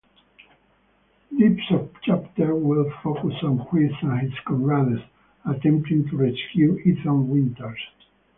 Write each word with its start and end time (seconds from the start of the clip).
This 1.29 1.59
sub-chapter 1.69 2.55
will 2.55 2.91
focus 3.03 3.35
on 3.43 3.63
Chris 3.67 3.93
and 4.01 4.19
his 4.21 4.39
comrades 4.47 4.99
attempting 5.45 6.07
to 6.07 6.17
rescue 6.17 6.79
Ethan 6.83 7.29
Winters. 7.29 7.77